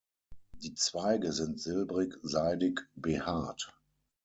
[0.63, 3.71] Die Zweige sind silbrig-seidig behaart.